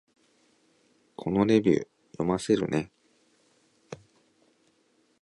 [1.15, 2.91] このレビュー、読ませるね